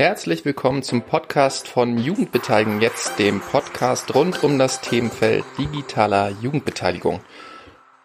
[0.00, 7.20] Herzlich willkommen zum Podcast von Jugendbeteiligung jetzt, dem Podcast rund um das Themenfeld digitaler Jugendbeteiligung.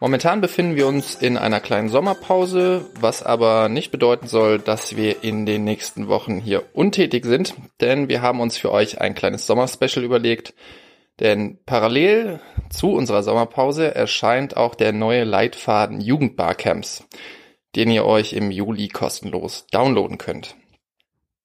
[0.01, 5.23] Momentan befinden wir uns in einer kleinen Sommerpause, was aber nicht bedeuten soll, dass wir
[5.23, 9.47] in den nächsten Wochen hier untätig sind, denn wir haben uns für euch ein kleines
[9.47, 10.53] Sommerspecial überlegt.
[11.21, 12.41] Denn parallel
[12.71, 17.05] zu unserer Sommerpause erscheint auch der neue Leitfaden Jugendbarcamps,
[17.77, 20.57] den ihr euch im Juli kostenlos downloaden könnt.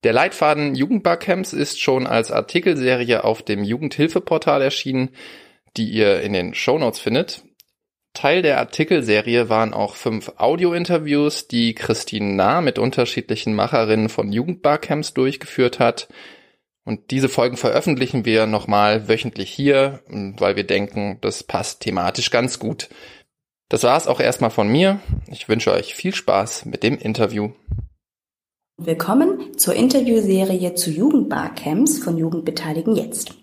[0.03, 5.11] Der Leitfaden Jugendbarcamps ist schon als Artikelserie auf dem Jugendhilfeportal erschienen,
[5.77, 7.43] die ihr in den Shownotes findet.
[8.15, 15.15] Teil der Artikelserie waren auch fünf Audio-Interviews, die Christine Nah mit unterschiedlichen Macherinnen von Jugendbarcamps
[15.15, 16.09] durchgeführt hat.
[16.85, 22.59] Und diese Folgen veröffentlichen wir nochmal wöchentlich hier, weil wir denken, das passt thematisch ganz
[22.59, 22.89] gut.
[23.69, 24.99] Das war's auch erstmal von mir.
[25.29, 27.53] Ich wünsche euch viel Spaß mit dem Interview.
[28.83, 33.35] Willkommen zur Interviewserie zu Jugendbarcamps von Jugendbeteiligen jetzt.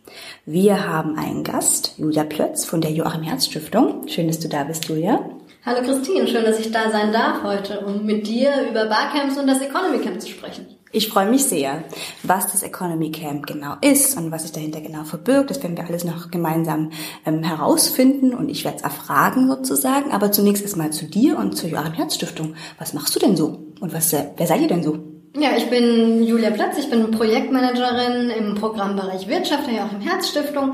[0.47, 4.08] Wir haben einen Gast, Julia Plötz von der Joachim Herz Stiftung.
[4.08, 5.30] Schön, dass du da bist, Julia.
[5.63, 9.45] Hallo Christine, schön, dass ich da sein darf heute, um mit dir über Barcamps und
[9.45, 10.65] das Economy Camp zu sprechen.
[10.91, 11.83] Ich freue mich sehr.
[12.23, 15.85] Was das Economy Camp genau ist und was sich dahinter genau verbirgt, das werden wir
[15.85, 16.89] alles noch gemeinsam
[17.27, 20.11] ähm, herausfinden und ich werde es erfragen sozusagen.
[20.11, 22.55] Aber zunächst erstmal zu dir und zur Joachim Herz Stiftung.
[22.80, 23.67] Was machst du denn so?
[23.80, 25.17] Und was, äh, wer seid ihr denn so?
[25.36, 30.73] Ja, ich bin Julia Platz, ich bin Projektmanagerin im Programmbereich Wirtschaft der Joachim Herz Stiftung.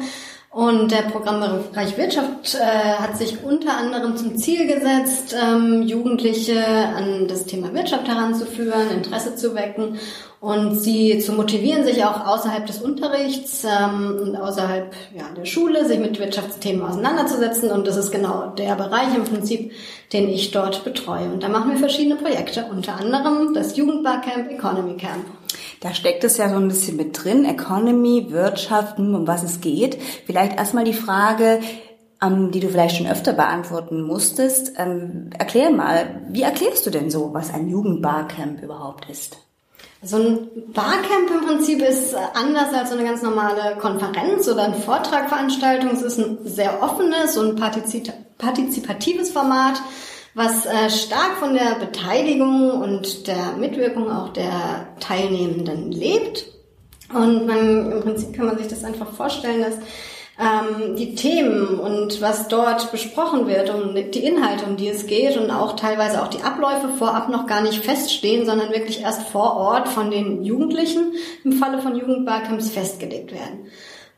[0.53, 2.59] Und der Programmbereich Wirtschaft äh,
[2.99, 9.35] hat sich unter anderem zum Ziel gesetzt, ähm, Jugendliche an das Thema Wirtschaft heranzuführen, Interesse
[9.35, 9.97] zu wecken
[10.41, 15.87] und sie zu motivieren, sich auch außerhalb des Unterrichts ähm, und außerhalb ja, der Schule
[15.87, 17.71] sich mit Wirtschaftsthemen auseinanderzusetzen.
[17.71, 19.71] Und das ist genau der Bereich im Prinzip,
[20.11, 21.31] den ich dort betreue.
[21.31, 25.25] Und da machen wir verschiedene Projekte, unter anderem das Jugendbarcamp Economy Camp.
[25.83, 29.59] Da steckt es ja so ein bisschen mit drin, Economy, Wirtschaft, hm, um was es
[29.59, 30.01] geht.
[30.25, 31.59] Vielleicht erstmal die Frage,
[32.21, 34.71] ähm, die du vielleicht schon öfter beantworten musstest.
[34.77, 39.35] Ähm, erklär mal, wie erklärst du denn so, was ein Jugendbarcamp überhaupt ist?
[40.01, 44.75] So ein Barcamp im Prinzip ist anders als so eine ganz normale Konferenz oder ein
[44.75, 45.91] Vortragveranstaltung.
[45.91, 49.81] Es ist ein sehr offenes und partizipatives Format,
[50.33, 56.45] was äh, stark von der Beteiligung und der Mitwirkung auch der Teilnehmenden lebt.
[57.13, 59.75] Und man, im Prinzip kann man sich das einfach vorstellen, dass
[60.39, 65.37] ähm, die Themen und was dort besprochen wird und die Inhalte, um die es geht
[65.37, 69.55] und auch teilweise auch die Abläufe vorab noch gar nicht feststehen, sondern wirklich erst vor
[69.57, 71.13] Ort von den Jugendlichen
[71.43, 73.67] im Falle von Jugendbarcamps festgelegt werden.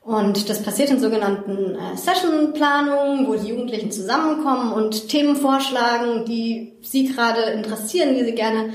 [0.05, 6.73] Und das passiert in sogenannten äh, Sessionplanungen, wo die Jugendlichen zusammenkommen und Themen vorschlagen, die
[6.83, 8.69] sie gerade interessieren, die sie gerne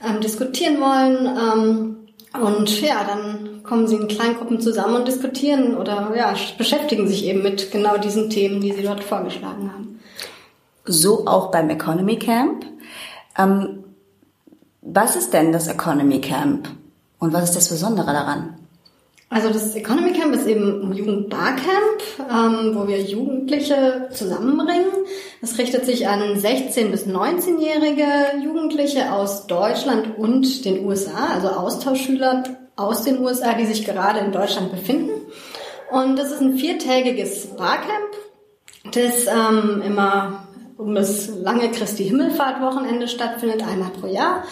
[0.00, 1.26] ähm, diskutieren wollen.
[1.26, 1.96] Ähm,
[2.40, 7.42] und ja, dann kommen sie in Kleingruppen zusammen und diskutieren oder ja, beschäftigen sich eben
[7.42, 10.00] mit genau diesen Themen, die sie dort vorgeschlagen haben.
[10.84, 12.64] So auch beim Economy Camp.
[13.36, 13.82] Ähm,
[14.82, 16.68] was ist denn das Economy Camp
[17.18, 18.65] und was ist das Besondere daran?
[19.28, 22.00] Also das Economy Camp ist eben ein Jugendbarcamp,
[22.30, 24.86] ähm, wo wir Jugendliche zusammenbringen.
[25.42, 28.06] Es richtet sich an 16- bis 19-jährige
[28.44, 32.44] Jugendliche aus Deutschland und den USA, also Austauschschüler
[32.76, 35.10] aus den USA, die sich gerade in Deutschland befinden.
[35.90, 38.12] Und das ist ein viertägiges Barcamp,
[38.92, 44.44] das ähm, immer um das lange Christi Himmelfahrt-Wochenende stattfindet, einmal pro Jahr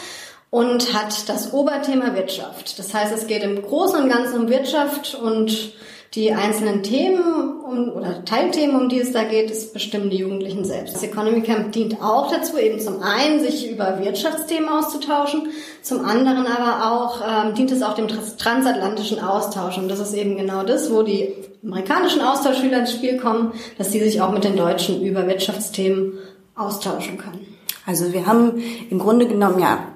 [0.55, 2.79] und hat das Oberthema Wirtschaft.
[2.79, 5.73] Das heißt, es geht im Großen und Ganzen um Wirtschaft und
[6.15, 10.65] die einzelnen Themen um, oder Teilthemen, um die es da geht, ist bestimmen die Jugendlichen
[10.65, 10.95] selbst.
[10.95, 15.49] Das Economy Camp dient auch dazu, eben zum einen sich über Wirtschaftsthemen auszutauschen,
[15.83, 19.77] zum anderen aber auch ähm, dient es auch dem transatlantischen Austausch.
[19.77, 23.99] Und das ist eben genau das, wo die amerikanischen Austauschschüler ins Spiel kommen, dass sie
[23.99, 26.13] sich auch mit den Deutschen über Wirtschaftsthemen
[26.55, 27.45] austauschen können.
[27.87, 29.89] Also wir haben im Grunde genommen ja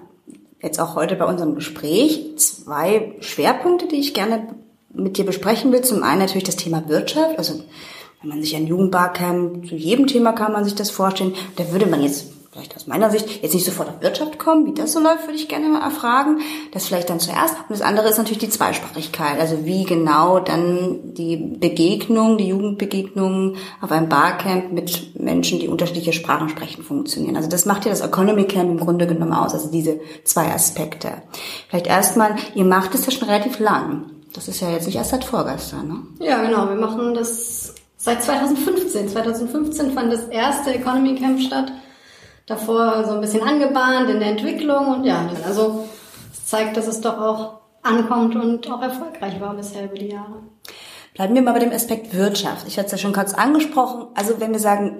[0.61, 4.55] jetzt auch heute bei unserem Gespräch zwei Schwerpunkte, die ich gerne
[4.93, 5.83] mit dir besprechen will.
[5.83, 7.39] Zum einen natürlich das Thema Wirtschaft.
[7.39, 7.63] Also
[8.21, 11.35] wenn man sich ein Jugendbarcamp, zu jedem Thema kann man sich das vorstellen.
[11.57, 12.27] Da würde man jetzt
[12.59, 15.37] vielleicht aus meiner Sicht jetzt nicht sofort auf Wirtschaft kommen, wie das so läuft, würde
[15.37, 16.41] ich gerne mal erfragen.
[16.73, 17.55] Das vielleicht dann zuerst.
[17.55, 19.39] Und das andere ist natürlich die Zweisprachigkeit.
[19.39, 26.13] Also wie genau dann die Begegnung, die Jugendbegegnung auf einem Barcamp mit Menschen, die unterschiedliche
[26.13, 27.37] Sprachen sprechen, funktionieren.
[27.37, 29.55] Also das macht ja das Economy Camp im Grunde genommen aus.
[29.55, 31.11] Also diese zwei Aspekte.
[31.69, 34.11] Vielleicht erstmal, ihr macht es ja schon relativ lang.
[34.33, 36.27] Das ist ja jetzt nicht erst seit vorgestern, ne?
[36.27, 36.69] Ja, genau.
[36.69, 39.09] Wir machen das seit 2015.
[39.09, 41.73] 2015 fand das erste Economy Camp statt
[42.49, 45.89] davor so ein bisschen angebahnt in der Entwicklung und ja, also
[46.33, 50.43] es zeigt, dass es doch auch ankommt und auch erfolgreich war bisher über die Jahre.
[51.15, 52.67] Bleiben wir mal bei dem Aspekt Wirtschaft.
[52.69, 54.07] Ich hatte es ja schon kurz angesprochen.
[54.15, 54.99] Also wenn wir sagen,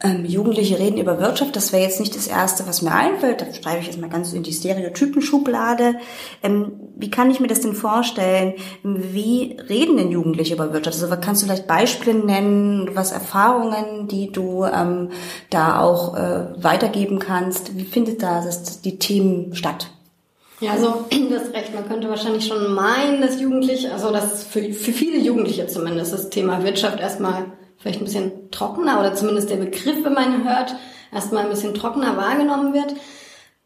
[0.00, 3.40] ähm, Jugendliche reden über Wirtschaft, das wäre jetzt nicht das Erste, was mir einfällt.
[3.40, 5.96] Da schreibe ich jetzt mal ganz in die Stereotypen-Schublade.
[6.42, 8.54] Ähm, wie kann ich mir das denn vorstellen?
[8.84, 11.02] Wie reden denn Jugendliche über Wirtschaft?
[11.02, 15.10] Also kannst du vielleicht Beispiele nennen, was Erfahrungen, die du ähm,
[15.50, 17.76] da auch äh, weitergeben kannst?
[17.76, 19.90] Wie findet da das, die Themen statt?
[20.60, 21.74] Ja, also das Recht.
[21.74, 26.30] Man könnte wahrscheinlich schon meinen, dass Jugendliche, also dass für, für viele Jugendliche zumindest das
[26.30, 27.46] Thema Wirtschaft erstmal
[27.78, 30.74] vielleicht ein bisschen trockener oder zumindest der Begriff, wenn man ihn hört,
[31.12, 32.94] erstmal ein bisschen trockener wahrgenommen wird.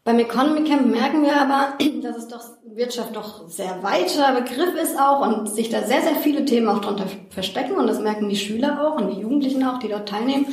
[0.05, 4.99] Beim Economy Camp merken wir aber, dass es doch Wirtschaft doch sehr weiter Begriff ist
[4.99, 8.35] auch und sich da sehr, sehr viele Themen auch drunter verstecken und das merken die
[8.35, 10.47] Schüler auch und die Jugendlichen auch, die dort teilnehmen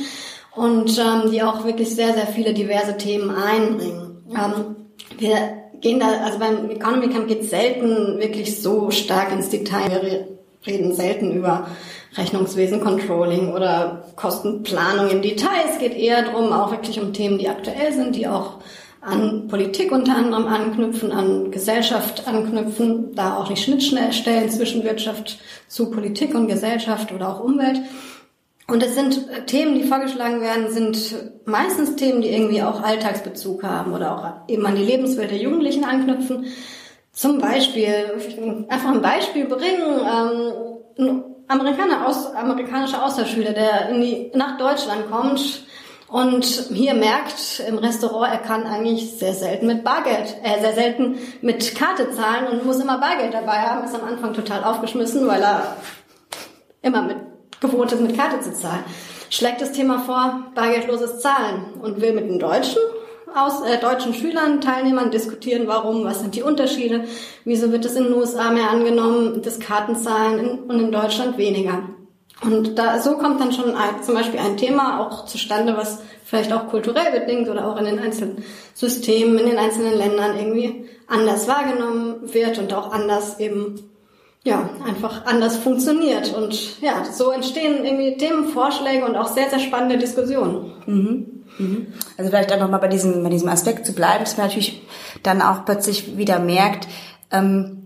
[0.55, 4.25] und ähm, die auch wirklich sehr, sehr viele diverse Themen einbringen.
[4.31, 4.77] Ähm,
[5.19, 10.03] wir gehen da, also beim Economy Camp geht es selten wirklich so stark ins Detail.
[10.03, 10.29] Wir
[10.67, 11.69] reden selten über
[12.17, 15.65] Rechnungswesen, Controlling oder Kostenplanung im Detail.
[15.71, 18.59] Es geht eher darum, auch wirklich um Themen, die aktuell sind, die auch
[19.01, 25.91] an Politik unter anderem anknüpfen, an Gesellschaft anknüpfen, da auch nicht Schnittstellen zwischen Wirtschaft zu
[25.91, 27.81] Politik und Gesellschaft oder auch Umwelt.
[28.67, 33.95] Und es sind Themen, die vorgeschlagen werden, sind meistens Themen, die irgendwie auch Alltagsbezug haben
[33.95, 36.47] oder auch eben an die Lebenswelt der Jugendlichen anknüpfen.
[37.13, 40.01] Zum Beispiel, einfach ein Beispiel bringen,
[40.99, 45.65] ähm, Amerikaner, aus, amerikanischer Austauschschüler, der die, nach Deutschland kommt
[46.07, 51.19] und hier merkt im Restaurant, er kann eigentlich sehr selten mit Bargeld, äh, sehr selten
[51.43, 55.43] mit Karte zahlen und muss immer Bargeld dabei haben, ist am Anfang total aufgeschmissen, weil
[55.43, 55.77] er
[56.83, 57.17] immer mit
[57.61, 58.85] gewohnt ist, mit Karte zu zahlen.
[59.29, 62.81] Schlägt das Thema vor, bargeldloses Zahlen und will mit den Deutschen
[63.35, 67.05] aus äh, deutschen Schülern, Teilnehmern diskutieren, warum, was sind die Unterschiede,
[67.45, 71.83] wieso wird es in den USA mehr angenommen, das Kartenzahlen in, und in Deutschland weniger.
[72.43, 76.53] Und da so kommt dann schon ein, zum Beispiel ein Thema auch zustande, was vielleicht
[76.53, 78.45] auch kulturell bedingt oder auch in den einzelnen
[78.75, 83.91] Systemen, in den einzelnen Ländern irgendwie anders wahrgenommen wird und auch anders eben
[84.43, 86.35] ja, einfach anders funktioniert.
[86.35, 90.73] Und ja, so entstehen irgendwie Themenvorschläge und auch sehr, sehr spannende Diskussionen.
[90.87, 91.27] Mhm.
[91.61, 91.87] Mhm.
[92.17, 94.83] Also vielleicht einfach mal bei diesem, bei diesem Aspekt zu bleiben, dass man natürlich
[95.23, 96.89] dann auch plötzlich wieder merkt,
[97.31, 97.81] ähm,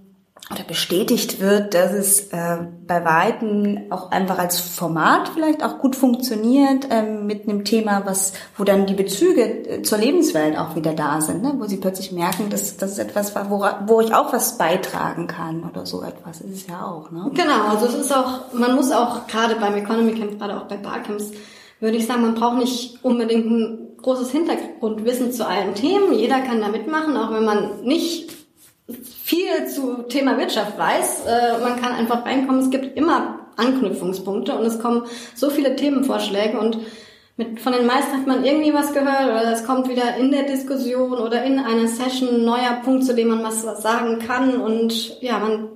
[0.52, 5.96] oder bestätigt wird, dass es äh, bei Weitem auch einfach als Format vielleicht auch gut
[5.96, 10.92] funktioniert ähm, mit einem Thema, was wo dann die Bezüge äh, zur Lebenswelt auch wieder
[10.92, 11.54] da sind, ne?
[11.56, 15.28] wo sie plötzlich merken, dass das ist etwas war, wo, wo ich auch was beitragen
[15.28, 17.10] kann oder so etwas ist es ja auch.
[17.10, 17.30] Ne?
[17.32, 20.76] Genau, also es ist auch, man muss auch gerade beim Economy Camp, gerade auch bei
[20.76, 21.30] Barcamps,
[21.84, 26.14] würde ich sagen, man braucht nicht unbedingt ein großes Hintergrundwissen zu allen Themen.
[26.14, 28.32] Jeder kann da mitmachen, auch wenn man nicht
[29.22, 31.26] viel zu Thema Wirtschaft weiß.
[31.26, 32.62] Äh, man kann einfach reinkommen.
[32.62, 35.04] Es gibt immer Anknüpfungspunkte und es kommen
[35.34, 36.78] so viele Themenvorschläge und
[37.36, 40.44] mit, von den meisten hat man irgendwie was gehört oder es kommt wieder in der
[40.44, 45.20] Diskussion oder in einer Session ein neuer Punkt, zu dem man was sagen kann und
[45.20, 45.68] ja, man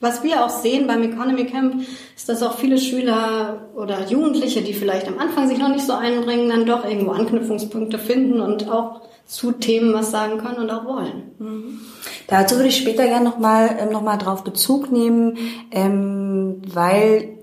[0.00, 1.82] was wir auch sehen beim Economy Camp,
[2.16, 5.94] ist, dass auch viele Schüler oder Jugendliche, die vielleicht am Anfang sich noch nicht so
[5.94, 10.84] einbringen, dann doch irgendwo Anknüpfungspunkte finden und auch zu Themen was sagen können und auch
[10.84, 11.32] wollen.
[11.38, 11.80] Mhm.
[12.26, 15.38] Dazu würde ich später gerne nochmal ähm, noch mal drauf Bezug nehmen,
[15.70, 17.33] ähm, weil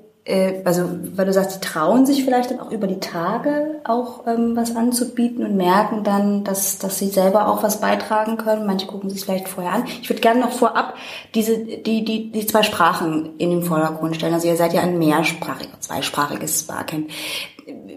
[0.65, 0.83] also
[1.15, 4.75] weil du sagst, die trauen sich vielleicht dann auch über die Tage auch ähm, was
[4.75, 8.67] anzubieten und merken dann, dass, dass sie selber auch was beitragen können.
[8.67, 9.85] Manche gucken sich vielleicht vorher an.
[10.01, 10.93] Ich würde gerne noch vorab
[11.33, 14.35] diese, die, die, die zwei Sprachen in den Vordergrund stellen.
[14.35, 17.09] Also ihr seid ja ein mehrsprachiges, zweisprachiges Barcamp.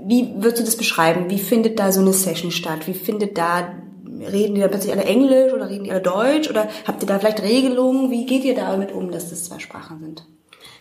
[0.07, 1.29] Wie würdest du das beschreiben?
[1.29, 2.87] Wie findet da so eine Session statt?
[2.87, 3.75] Wie findet da
[4.21, 7.19] reden die da plötzlich alle Englisch oder reden die alle Deutsch oder habt ihr da
[7.19, 8.11] vielleicht Regelungen?
[8.11, 10.25] Wie geht ihr damit um, dass das zwei Sprachen sind?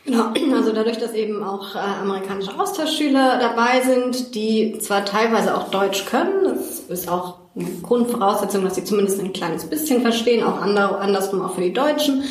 [0.05, 5.69] Genau, also dadurch, dass eben auch äh, amerikanische Austauschschüler dabei sind, die zwar teilweise auch
[5.69, 10.61] Deutsch können, das ist auch eine Grundvoraussetzung, dass sie zumindest ein kleines bisschen verstehen, auch
[10.61, 12.23] ander, andersrum auch für die Deutschen,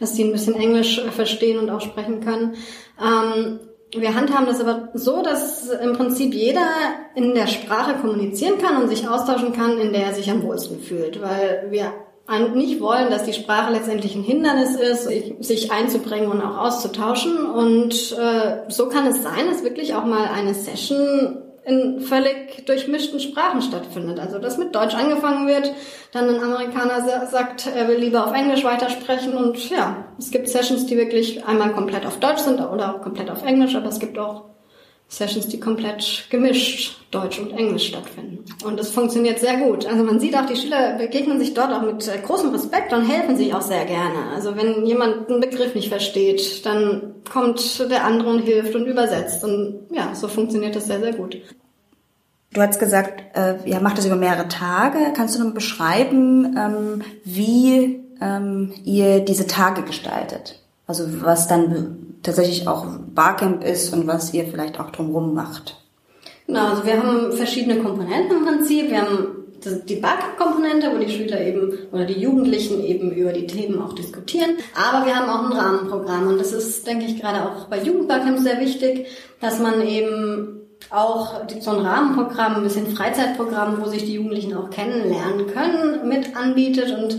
[0.00, 2.54] dass sie ein bisschen Englisch verstehen und auch sprechen können.
[3.02, 3.60] Ähm,
[3.94, 6.66] wir handhaben das aber so, dass im Prinzip jeder
[7.14, 10.80] in der Sprache kommunizieren kann und sich austauschen kann, in der er sich am wohlsten
[10.80, 11.92] fühlt, weil wir
[12.54, 15.08] nicht wollen, dass die Sprache letztendlich ein Hindernis ist,
[15.44, 17.46] sich einzubringen und auch auszutauschen.
[17.46, 23.20] Und äh, so kann es sein, dass wirklich auch mal eine Session in völlig durchmischten
[23.20, 24.18] Sprachen stattfindet.
[24.18, 25.72] Also dass mit Deutsch angefangen wird,
[26.12, 30.86] dann ein Amerikaner sagt, er will lieber auf Englisch weitersprechen und ja, es gibt Sessions,
[30.86, 34.18] die wirklich einmal komplett auf Deutsch sind oder auch komplett auf Englisch, aber es gibt
[34.18, 34.44] auch
[35.08, 38.44] Sessions, die komplett gemischt Deutsch und Englisch stattfinden.
[38.62, 39.86] Und es funktioniert sehr gut.
[39.86, 43.08] Also man sieht auch, die Schüler begegnen sich dort auch mit äh, großem Respekt und
[43.08, 44.30] helfen sich auch sehr gerne.
[44.34, 49.42] Also wenn jemand einen Begriff nicht versteht, dann kommt der andere und hilft und übersetzt.
[49.42, 51.38] Und ja, so funktioniert das sehr, sehr gut.
[52.52, 54.98] Du hast gesagt, äh, ihr macht das über mehrere Tage.
[55.16, 60.60] Kannst du noch beschreiben, ähm, wie ähm, ihr diese Tage gestaltet?
[60.88, 65.76] Also was dann tatsächlich auch Barcamp ist und was ihr vielleicht auch drumherum macht.
[66.46, 68.90] Genau, also wir haben verschiedene Komponenten im Prinzip.
[68.90, 69.28] Wir haben
[69.86, 74.56] die Barcamp-Komponente, wo die Schüler eben oder die Jugendlichen eben über die Themen auch diskutieren.
[74.74, 78.42] Aber wir haben auch ein Rahmenprogramm und das ist, denke ich, gerade auch bei Jugendbarcamps
[78.42, 79.08] sehr wichtig,
[79.40, 84.70] dass man eben auch so ein Rahmenprogramm, ein bisschen Freizeitprogramm, wo sich die Jugendlichen auch
[84.70, 87.18] kennenlernen können, mit anbietet und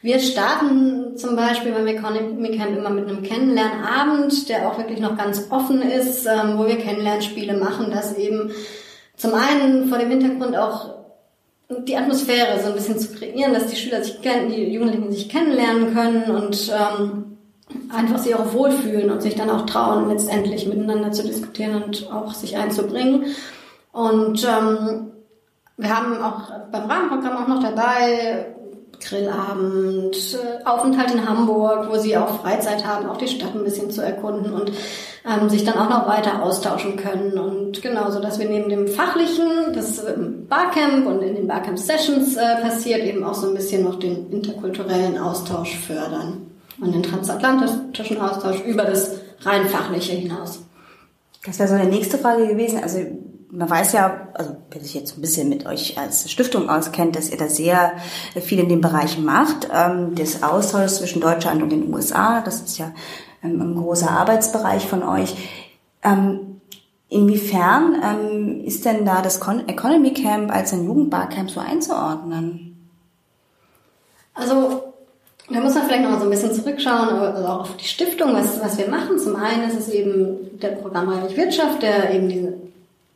[0.00, 5.16] wir starten zum Beispiel beim Economy Camp immer mit einem Kennenlernabend, der auch wirklich noch
[5.16, 8.52] ganz offen ist, ähm, wo wir Kennenlernspiele machen, dass eben
[9.16, 10.94] zum einen vor dem Hintergrund auch
[11.68, 15.28] die Atmosphäre so ein bisschen zu kreieren, dass die Schüler sich kennen, die Jugendlichen sich
[15.28, 17.38] kennenlernen können und ähm,
[17.90, 22.32] einfach sich auch wohlfühlen und sich dann auch trauen, letztendlich miteinander zu diskutieren und auch
[22.32, 23.26] sich einzubringen.
[23.92, 25.10] Und ähm,
[25.76, 28.54] wir haben auch beim Rahmenprogramm auch noch dabei
[29.00, 33.90] Grillabend, äh, Aufenthalt in Hamburg, wo sie auch Freizeit haben, auch die Stadt ein bisschen
[33.90, 34.72] zu erkunden und
[35.24, 37.38] ähm, sich dann auch noch weiter austauschen können.
[37.38, 42.36] Und genauso, dass wir neben dem Fachlichen, das im Barcamp und in den Barcamp Sessions
[42.36, 46.46] äh, passiert, eben auch so ein bisschen noch den interkulturellen Austausch fördern
[46.80, 50.60] und den transatlantischen Austausch über das rein Fachliche hinaus.
[51.44, 52.80] Das wäre so eine nächste Frage gewesen.
[52.82, 52.98] Also
[53.50, 57.30] man weiß ja, also wer sich jetzt ein bisschen mit euch als Stiftung auskennt, dass
[57.30, 57.92] ihr da sehr
[58.40, 62.42] viel in dem Bereich macht, ähm, des Austauschs zwischen Deutschland und den USA.
[62.42, 62.92] Das ist ja
[63.42, 65.34] ähm, ein großer Arbeitsbereich von euch.
[66.02, 66.60] Ähm,
[67.08, 72.76] inwiefern ähm, ist denn da das Con Economy Camp als ein Jugendbarcamp so einzuordnen?
[74.34, 74.94] Also
[75.50, 78.34] da muss man vielleicht noch mal so ein bisschen zurückschauen, also auch auf die Stiftung,
[78.34, 79.18] was, was wir machen.
[79.18, 82.67] Zum einen ist es eben der Programm Heilig Wirtschaft, der eben diese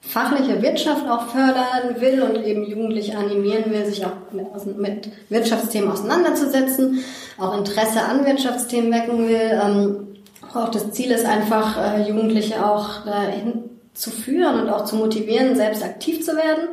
[0.03, 4.13] fachliche Wirtschaft auch fördern will und eben Jugendliche animieren will, sich auch
[4.77, 7.03] mit, Wirtschaftsthemen auseinanderzusetzen,
[7.39, 9.61] auch Interesse an Wirtschaftsthemen wecken will.
[9.65, 10.09] Ähm,
[10.53, 15.55] auch das Ziel ist einfach, äh, Jugendliche auch dahin zu führen und auch zu motivieren,
[15.55, 16.69] selbst aktiv zu werden.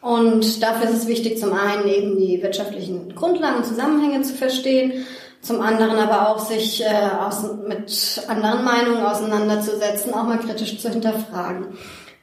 [0.00, 5.06] Und dafür ist es wichtig, zum einen eben die wirtschaftlichen Grundlagen und Zusammenhänge zu verstehen,
[5.40, 6.86] zum anderen aber auch sich äh,
[7.20, 11.66] aus, mit anderen Meinungen auseinanderzusetzen, auch mal kritisch zu hinterfragen.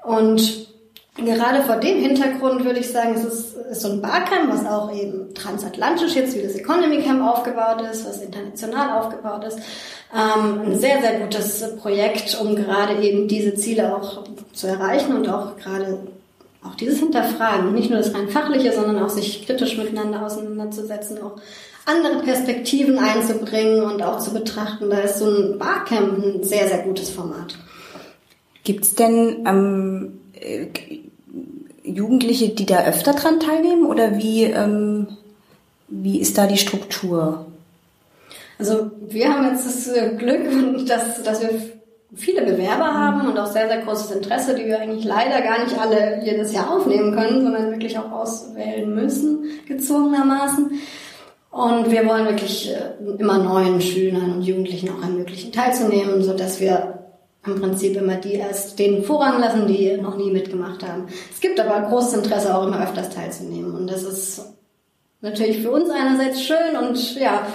[0.03, 0.67] Und
[1.15, 4.93] gerade vor dem Hintergrund würde ich sagen, es ist, ist so ein Barcamp, was auch
[4.93, 9.59] eben transatlantisch jetzt wie das Economy Camp aufgebaut ist, was international aufgebaut ist.
[10.13, 15.29] Ähm, ein sehr, sehr gutes Projekt, um gerade eben diese Ziele auch zu erreichen und
[15.29, 15.99] auch gerade
[16.63, 21.37] auch dieses Hinterfragen, nicht nur das rein fachliche, sondern auch sich kritisch miteinander auseinanderzusetzen, auch
[21.85, 24.89] andere Perspektiven einzubringen und auch zu betrachten.
[24.89, 27.55] Da ist so ein Barcamp ein sehr, sehr gutes Format.
[28.63, 30.67] Gibt es denn ähm, äh,
[31.83, 35.07] Jugendliche, die da öfter dran teilnehmen oder wie, ähm,
[35.87, 37.47] wie ist da die Struktur?
[38.59, 40.41] Also wir haben jetzt das äh, Glück,
[40.87, 41.49] dass, dass wir
[42.13, 45.79] viele Bewerber haben und auch sehr, sehr großes Interesse, die wir eigentlich leider gar nicht
[45.79, 50.71] alle jedes Jahr aufnehmen können, sondern wirklich auch auswählen müssen, gezwungenermaßen.
[51.49, 56.59] Und wir wollen wirklich äh, immer neuen Schülern und Jugendlichen auch ermöglichen, teilzunehmen, so dass
[56.59, 56.90] wir
[57.45, 61.07] im Prinzip immer die erst den Vorrang lassen, die noch nie mitgemacht haben.
[61.31, 63.73] Es gibt aber großes Interesse, auch immer öfters teilzunehmen.
[63.73, 64.53] Und das ist
[65.21, 67.47] natürlich für uns einerseits schön und ja,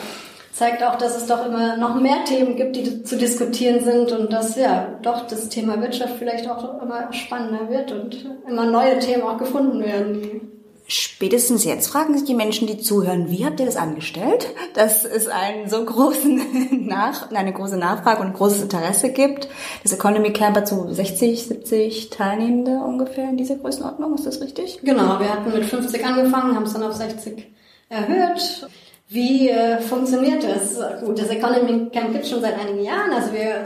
[0.52, 4.32] zeigt auch, dass es doch immer noch mehr Themen gibt, die zu diskutieren sind und
[4.32, 9.22] dass ja doch das Thema Wirtschaft vielleicht auch immer spannender wird und immer neue Themen
[9.22, 10.55] auch gefunden werden, die
[10.88, 15.26] Spätestens jetzt fragen sich die Menschen, die zuhören, wie habt ihr das angestellt, dass es
[15.26, 19.48] einen so großen Nach eine große Nachfrage und großes Interesse gibt.
[19.82, 24.80] Das Economy Camp hat so 60, 70 Teilnehmende ungefähr in dieser Größenordnung, ist das richtig?
[24.84, 27.46] Genau, wir hatten mit 50 angefangen, haben es dann auf 60
[27.88, 28.68] erhöht.
[29.08, 30.78] Wie äh, funktioniert das?
[31.00, 33.64] Gut, das Economy Camp gibt es schon seit einigen Jahren, also wir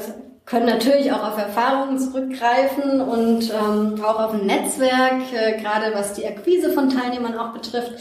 [0.50, 6.14] können natürlich auch auf Erfahrungen zurückgreifen und ähm, auch auf ein Netzwerk, äh, gerade was
[6.14, 7.92] die Akquise von Teilnehmern auch betrifft,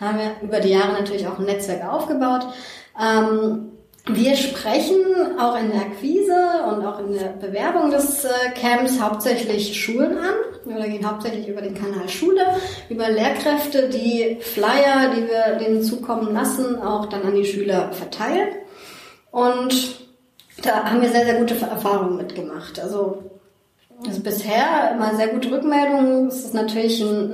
[0.00, 2.48] haben wir über die Jahre natürlich auch ein Netzwerk aufgebaut.
[3.00, 3.68] Ähm,
[4.06, 6.34] wir sprechen auch in der Akquise
[6.68, 8.28] und auch in der Bewerbung des äh,
[8.60, 10.34] Camps hauptsächlich Schulen an.
[10.64, 12.44] Wir gehen hauptsächlich über den Kanal Schule,
[12.88, 18.48] über Lehrkräfte, die Flyer, die wir denen zukommen lassen, auch dann an die Schüler verteilen.
[19.30, 20.02] Und
[20.62, 22.80] da haben wir sehr, sehr gute Erfahrungen mitgemacht.
[22.80, 23.22] Also
[24.06, 26.28] Also bisher immer sehr gute Rückmeldungen.
[26.28, 27.32] Es ist natürlich ein,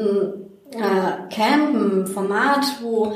[0.75, 3.15] ein äh, Camp, ein Format, wo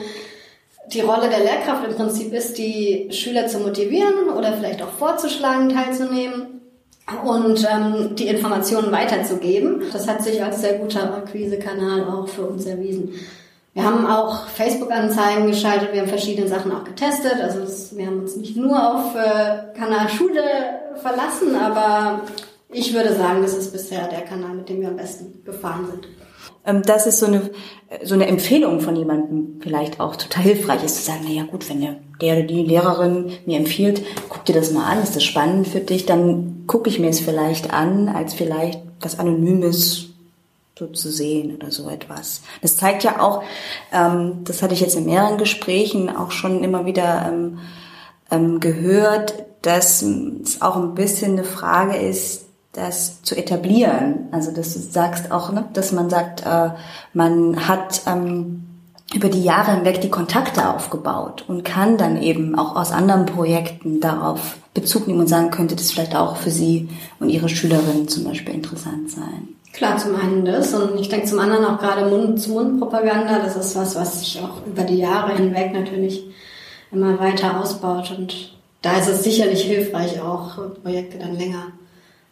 [0.92, 5.68] die Rolle der Lehrkraft im Prinzip ist, die Schüler zu motivieren oder vielleicht auch vorzuschlagen,
[5.70, 6.60] teilzunehmen
[7.24, 9.82] und ähm, die Informationen weiterzugeben.
[9.92, 13.14] Das hat sich als sehr guter Akquisekanal auch für uns erwiesen.
[13.74, 17.40] Wir haben auch Facebook-Anzeigen geschaltet, wir haben verschiedene Sachen auch getestet.
[17.40, 20.42] Also das, wir haben uns nicht nur auf äh, Kanal Schule
[20.96, 22.20] verlassen, aber
[22.68, 26.06] ich würde sagen, das ist bisher der Kanal, mit dem wir am besten gefahren sind.
[26.66, 27.50] Ähm, das ist so eine,
[28.04, 31.68] so eine Empfehlung von jemandem vielleicht auch total hilfreich ist, zu sagen, na ja gut,
[31.70, 35.24] wenn der, der oder die Lehrerin mir empfiehlt, guck dir das mal an, ist das
[35.24, 40.11] spannend für dich, dann gucke ich mir es vielleicht an, als vielleicht was Anonymes
[40.82, 42.42] so zu sehen oder so etwas.
[42.60, 43.42] Das zeigt ja auch,
[43.92, 47.58] ähm, das hatte ich jetzt in mehreren Gesprächen auch schon immer wieder ähm,
[48.30, 54.28] ähm, gehört, dass es auch ein bisschen eine Frage ist, das zu etablieren.
[54.32, 56.70] Also dass du sagst auch, ne, dass man sagt, äh,
[57.12, 58.64] man hat ähm,
[59.14, 64.00] über die Jahre hinweg die Kontakte aufgebaut und kann dann eben auch aus anderen Projekten
[64.00, 66.88] darauf Bezug nehmen und sagen, könnte das vielleicht auch für Sie
[67.20, 69.48] und Ihre Schülerinnen zum Beispiel interessant sein.
[69.72, 73.96] Klar, zum einen das und ich denke zum anderen auch gerade Mund-zu-Mund-Propaganda, das ist was,
[73.96, 76.24] was sich auch über die Jahre hinweg natürlich
[76.90, 81.72] immer weiter ausbaut und da ist es sicherlich hilfreich, auch Projekte dann länger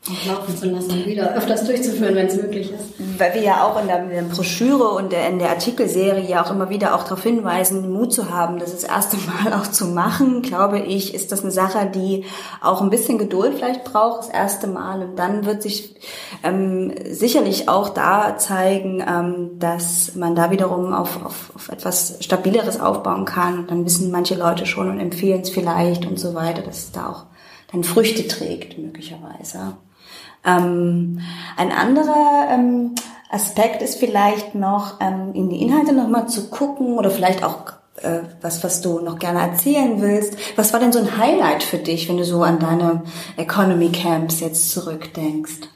[0.09, 2.95] auch laufen zu lassen und wieder öfters durchzuführen, wenn es möglich ist.
[3.19, 6.43] Weil wir ja auch in der, in der Broschüre und der, in der Artikelserie ja
[6.43, 9.89] auch immer wieder auch darauf hinweisen, Mut zu haben, das das erste Mal auch zu
[9.89, 12.25] machen, glaube ich, ist das eine Sache, die
[12.63, 15.03] auch ein bisschen Geduld vielleicht braucht, das erste Mal.
[15.03, 15.95] Und dann wird sich
[16.43, 22.81] ähm, sicherlich auch da zeigen, ähm, dass man da wiederum auf, auf, auf etwas Stabileres
[22.81, 23.59] aufbauen kann.
[23.59, 26.93] Und dann wissen manche Leute schon und empfehlen es vielleicht und so weiter, dass es
[26.93, 27.27] da auch
[27.71, 29.77] dann Früchte trägt, möglicherweise.
[30.45, 31.21] Ähm,
[31.57, 32.95] ein anderer ähm,
[33.31, 37.73] Aspekt ist vielleicht noch, ähm, in die Inhalte nochmal zu gucken oder vielleicht auch
[38.03, 40.37] äh, was, was du noch gerne erzählen willst.
[40.57, 43.03] Was war denn so ein Highlight für dich, wenn du so an deine
[43.37, 45.69] Economy Camps jetzt zurückdenkst?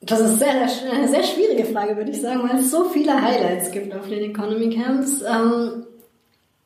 [0.00, 3.70] Das ist sehr, eine sehr schwierige Frage, würde ich sagen, weil es so viele Highlights
[3.70, 5.22] gibt auf den Economy Camps.
[5.22, 5.86] Ähm,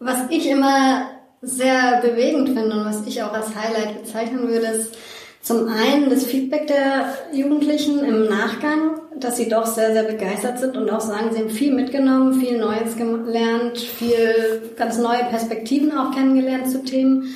[0.01, 1.11] was ich immer
[1.41, 4.97] sehr bewegend finde und was ich auch als Highlight bezeichnen würde, ist,
[5.43, 10.77] zum einen das Feedback der Jugendlichen im Nachgang, dass sie doch sehr, sehr begeistert sind
[10.77, 16.15] und auch sagen, sie haben viel mitgenommen, viel Neues gelernt, viel ganz neue Perspektiven auch
[16.15, 17.35] kennengelernt zu Themen.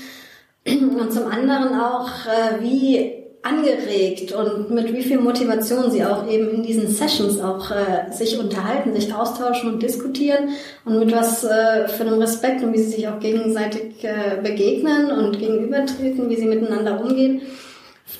[0.66, 3.12] Und zum anderen auch, äh, wie
[3.42, 8.38] angeregt und mit wie viel Motivation sie auch eben in diesen Sessions auch äh, sich
[8.38, 10.50] unterhalten, sich austauschen und diskutieren
[10.84, 14.06] und mit was äh, für einem Respekt und wie sie sich auch gegenseitig
[14.44, 17.42] begegnen und gegenübertreten, wie sie miteinander umgehen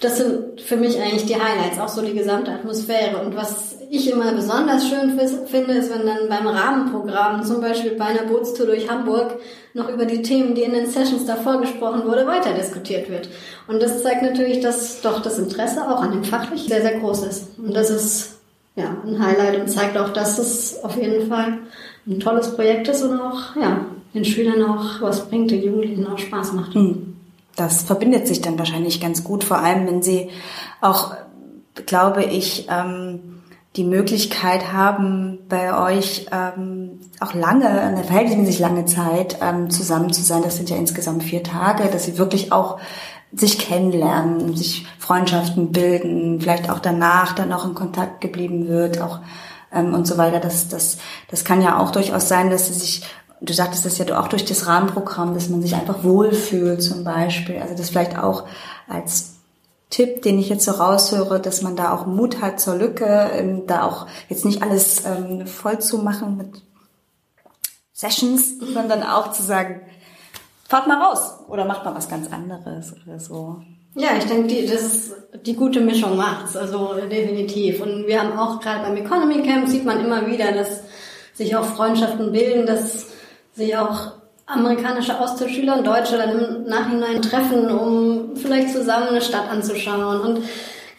[0.00, 3.24] das sind für mich eigentlich die Highlights, auch so die gesamte Atmosphäre.
[3.24, 8.07] Und was ich immer besonders schön finde, ist, wenn dann beim Rahmenprogramm, zum Beispiel bei
[8.07, 9.38] einer Bootstour durch Hamburg,
[9.74, 13.28] noch über die Themen, die in den Sessions davor gesprochen wurde, weiter diskutiert wird.
[13.68, 17.24] Und das zeigt natürlich, dass doch das Interesse auch an dem Fachlich sehr, sehr groß
[17.24, 17.59] ist.
[17.59, 18.38] Und das ist
[18.76, 21.59] ja ein Highlight und zeigt auch, dass es auf jeden Fall
[22.07, 26.18] ein tolles Projekt ist und auch ja, den Schülern auch was bringt, den Jugendlichen auch
[26.18, 26.74] Spaß macht.
[26.74, 27.12] Mhm
[27.56, 30.30] das verbindet sich dann wahrscheinlich ganz gut, vor allem wenn sie
[30.80, 31.14] auch,
[31.86, 33.42] glaube ich, ähm,
[33.76, 40.22] die Möglichkeit haben, bei euch ähm, auch lange, eine verhältnismäßig lange Zeit ähm, zusammen zu
[40.22, 40.42] sein.
[40.42, 42.78] Das sind ja insgesamt vier Tage, dass sie wirklich auch
[43.32, 49.20] sich kennenlernen, sich Freundschaften bilden, vielleicht auch danach dann noch in Kontakt geblieben wird, auch
[49.74, 50.38] und so weiter.
[50.38, 50.98] Das, das,
[51.30, 53.04] das kann ja auch durchaus sein, dass sie sich
[53.42, 57.59] du sagtest das ja auch durch das Rahmenprogramm, dass man sich einfach wohlfühlt zum Beispiel.
[57.59, 58.44] Also das vielleicht auch
[58.88, 59.35] als
[59.90, 63.66] Tipp, den ich jetzt so raushöre, dass man da auch Mut hat zur Lücke, ähm,
[63.66, 66.62] da auch jetzt nicht alles ähm, voll zu machen mit
[67.92, 69.83] Sessions, sondern auch zu sagen,
[70.66, 73.61] fahrt mal raus oder macht mal was ganz anderes oder so.
[73.94, 75.12] Ja, ich denke, die, das ist,
[75.44, 77.83] die gute Mischung macht's, also definitiv.
[77.83, 80.81] Und wir haben auch gerade beim Economy Camp sieht man immer wieder, dass
[81.35, 83.09] sich auch Freundschaften bilden, dass
[83.54, 84.12] sich auch
[84.46, 90.20] amerikanische Austauschschüler und Deutsche dann im Nachhinein treffen, um vielleicht zusammen eine Stadt anzuschauen.
[90.20, 90.44] Und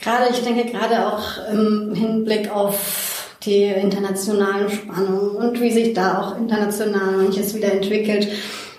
[0.02, 6.22] gerade, ich denke gerade auch im Hinblick auf die internationalen Spannungen und wie sich da
[6.22, 8.28] auch international manches wieder entwickelt,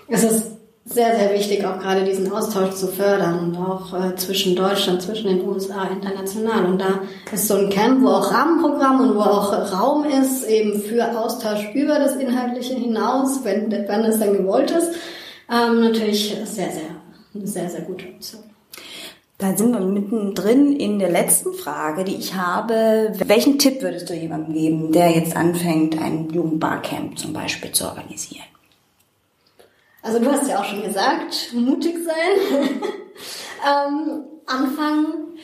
[0.07, 0.54] ist es
[0.87, 5.27] sehr, sehr wichtig, auch gerade diesen Austausch zu fördern und auch äh, zwischen Deutschland, zwischen
[5.27, 6.65] den USA international.
[6.65, 7.01] Und da
[7.33, 11.73] ist so ein Camp, wo auch Rahmenprogramm und wo auch Raum ist, eben für Austausch
[11.73, 14.91] über das Inhaltliche hinaus, wenn, wenn es dann gewollt ist,
[15.51, 16.95] ähm, natürlich sehr, sehr,
[17.33, 18.43] eine sehr, sehr gute Option.
[19.39, 23.11] Da sind wir mittendrin in der letzten Frage, die ich habe.
[23.25, 28.45] Welchen Tipp würdest du jemandem geben, der jetzt anfängt, ein Jugendbarcamp zum Beispiel zu organisieren?
[30.05, 32.69] Also du hast ja auch schon gesagt, mutig sein,
[33.65, 35.39] ähm, anfangen.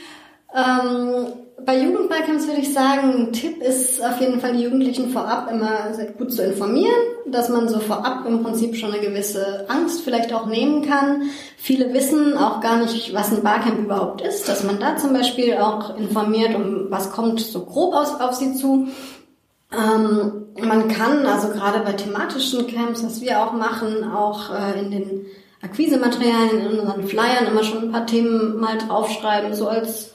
[0.54, 1.34] Ähm,
[1.66, 5.92] bei Jugendbarcamps würde ich sagen, ein Tipp ist auf jeden Fall, die Jugendlichen vorab immer
[5.96, 6.94] sehr gut zu informieren,
[7.26, 11.24] dass man so vorab im Prinzip schon eine gewisse Angst vielleicht auch nehmen kann.
[11.58, 15.58] Viele wissen auch gar nicht, was ein Barcamp überhaupt ist, dass man da zum Beispiel
[15.58, 18.90] auch informiert, um was kommt so grob aus, auf sie zu.
[19.74, 24.92] Ähm, man kann also gerade bei thematischen Camps, was wir auch machen, auch äh, in
[24.92, 25.26] den
[25.62, 30.14] Akquisematerialien, in unseren Flyern immer schon ein paar Themen mal draufschreiben, so als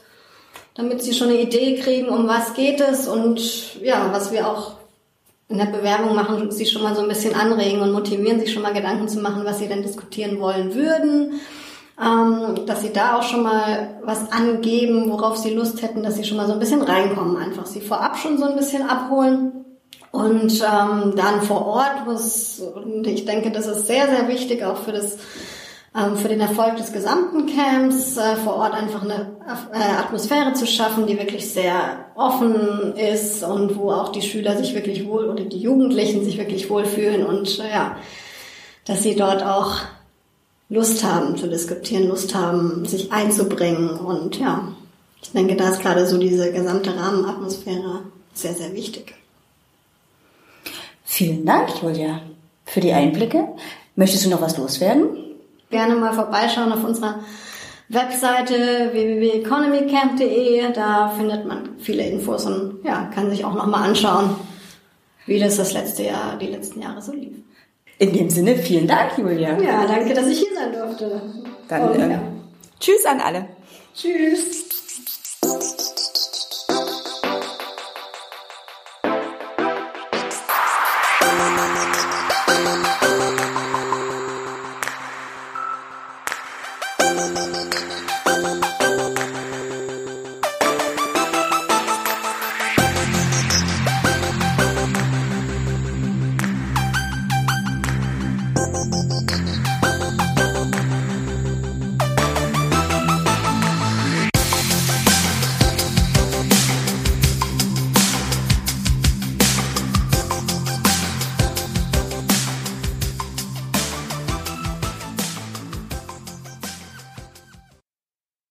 [0.75, 4.77] damit sie schon eine Idee kriegen, um was geht es und ja, was wir auch
[5.49, 8.61] in der Bewerbung machen, sie schon mal so ein bisschen anregen und motivieren, sich schon
[8.61, 11.39] mal Gedanken zu machen, was sie denn diskutieren wollen würden.
[11.99, 16.23] Ähm, dass sie da auch schon mal was angeben, worauf sie Lust hätten, dass sie
[16.23, 19.65] schon mal so ein bisschen reinkommen, einfach sie vorab schon so ein bisschen abholen.
[20.11, 24.77] Und ähm, dann vor Ort, was, und ich denke, das ist sehr, sehr wichtig auch
[24.77, 25.17] für das
[25.97, 29.37] ähm, für den Erfolg des gesamten Camps äh, vor Ort einfach eine
[29.73, 34.75] äh, Atmosphäre zu schaffen, die wirklich sehr offen ist und wo auch die Schüler sich
[34.75, 37.97] wirklich wohl oder die Jugendlichen sich wirklich wohlfühlen und äh, ja,
[38.85, 39.77] dass sie dort auch
[40.69, 44.73] Lust haben zu diskutieren, Lust haben, sich einzubringen und ja,
[45.21, 48.01] ich denke, da ist gerade so diese gesamte Rahmenatmosphäre
[48.33, 49.15] sehr, sehr wichtig.
[51.05, 52.21] Vielen Dank, Julia,
[52.65, 53.47] für die Einblicke.
[53.95, 55.27] Möchtest du noch was loswerden?
[55.69, 57.19] gerne mal vorbeischauen auf unserer
[57.89, 60.73] Webseite www.economycamp.de.
[60.73, 64.35] Da findet man viele Infos und ja, kann sich auch nochmal anschauen,
[65.25, 67.37] wie das das letzte Jahr, die letzten Jahre so lief.
[67.99, 69.59] In dem Sinne, vielen Dank, Julia.
[69.59, 71.21] Ja, danke, dass ich hier sein durfte.
[71.67, 72.21] Dann und, ähm, ja.
[72.79, 73.47] Tschüss an alle.
[73.95, 74.66] Tschüss.